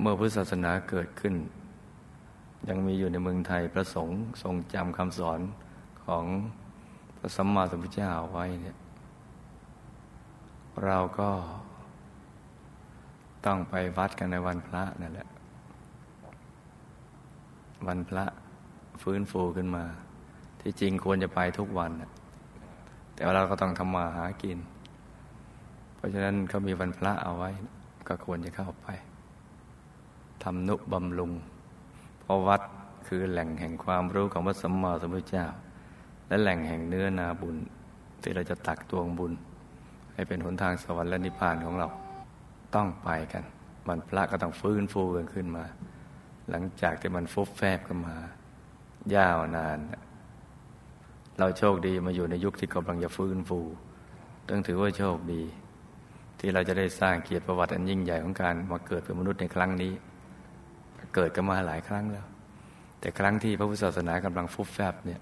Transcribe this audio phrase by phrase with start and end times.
[0.00, 1.34] เมื่อพุทธศาสนาเกิดขึ้น
[2.68, 5.40] ยังมีอยู่ในเมืองไทยพระสงฆ์ทรงจำคำสอน
[6.04, 6.24] ของ
[7.18, 8.76] พระสัมมาสัมพุทธเจ้าไว้เนี่ย
[10.84, 11.30] เราก็
[13.46, 15.28] ต้องไปวัดกันในวันพระนั่นแหละ
[17.86, 18.24] วันพระ
[19.02, 19.84] ฟื้นฟูขึ้นมา
[20.60, 21.90] ที่จริงควรจะไปทุกวัน
[23.14, 24.58] แต่ว่าเราก็ต้องทำมาหากิน
[25.96, 27.50] เพราะฉะนั้นเขามีวันพระเอาไว้
[28.08, 28.88] ก็ควรจะเข้าไป
[30.42, 31.32] ทำนุบำรุง
[32.20, 32.62] เพราะวัด
[33.06, 35.46] คือแหล่งแห่งความรู้ของพระสัมมาสัมพุทธเจ้า
[36.28, 37.56] และแหล่งแห่งเนื้อนาบุญ
[38.22, 39.32] ที่เราจะตักตวงบุญ
[40.14, 41.88] ให้เป็นหนทางสวรรค์และนิพพานของเรา
[42.74, 43.44] ต้องไปกัน
[43.86, 45.64] วันพระก็ต้องฟื้นฟูกันขึ้นมา
[46.50, 48.16] หลังจากที่มันฟุบแฟบกันมา
[49.16, 49.78] ยาวนาน
[51.38, 53.60] เราโชคดีมาอยู่ในยุคที่กำลังจะฟื้นฟู
[54.48, 55.42] ต้องถือว่าโชคดี
[56.40, 59.92] ที่เราจะได้สร้างเกียรติประวัติอันยิ่งใหญ่ของการมาเกิดเป็นมนุษย์ในครั้งนี้
[61.14, 62.26] เกิดกันมาหลายครั้งแล้ว
[63.00, 65.20] แต่ครั้งที่พระพุทธศาสนากำลังฟุบแฟบเนี่ย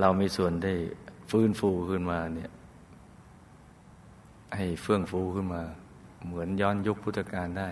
[0.00, 0.72] เรามีส่วนได้
[1.30, 2.50] ฟื้นฟูขึ้นมาเนี่ย
[4.56, 5.62] ให้เฟื่องฟูขึ้นมา
[6.26, 7.68] เหมือนย้อนยุคพุทธกาลได้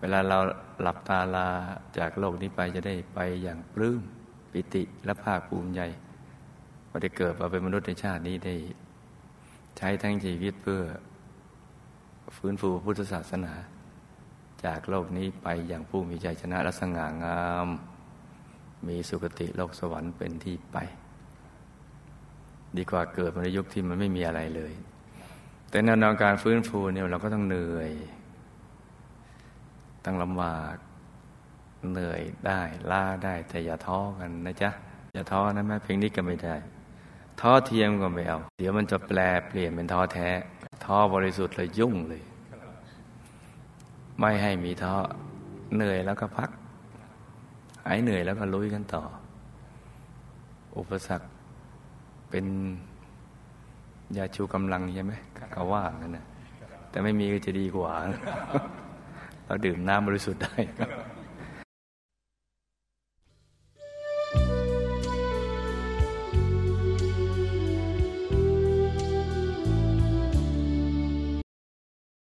[0.00, 0.38] เวลาเรา
[0.80, 1.48] หลับตาลา
[1.98, 4.00] จากโลกนี้ไปจะได้ไปอย่างปลื้ม
[4.52, 5.80] ปิติและภาคภูมิใจ
[6.88, 8.54] ว่าได้เกิดมาเป็นมนุษย์ในชาตินี้ได้
[9.78, 10.80] ใช้ทั้งชีวิตเพื่อ
[12.36, 13.52] ฟื้นฟูพุทธศาสนา
[14.66, 17.68] จากโลกนี้ไปอย่างผู้มีใจชนะและสง่างาม
[18.88, 20.76] มีสุคติโลกสวรรค์เป็นที่ไป
[22.76, 24.72] ดีกว่าเกิดในยุคที่มันไม่มีอะไรเลย
[25.70, 27.90] แต่แนวทางการฟื้นฟูเนี่ยเราก็ต้องเหนื่อย
[30.04, 30.76] ต้องลำบาก
[31.92, 34.70] เหนื่อยได้ล้าได้แต่อย่าท้อกันนะจ๊ะ
[35.14, 36.54] อย่าท้อนะแม่เพียงนี้ก็ไม่ได้
[37.40, 39.18] ท้อเทียมก็ไม่เอา เดี๋ยวมันจะแปล
[39.48, 40.28] เปลี่ยนเป็นท้อแท้
[40.84, 42.22] ท้อบริสุทธิ์เลยยุ่งเลย
[44.18, 44.94] ไม่ให้มีท้อ
[45.74, 46.50] เหนื่อยแล้วก็พัก
[47.84, 49.02] หายเหนื่อยแล้วก็ลุยกันต่อ
[50.78, 51.28] อุปสรรค
[52.30, 52.46] เป็น
[54.16, 55.12] ยาชูกำลังใช่ไหม
[55.54, 56.26] ก็ว่านั่นนะ
[56.90, 57.92] แต่ไม่มีก็จะดีกว่า
[59.46, 60.56] เราดื่มน้ำบริสุทธิ์ได้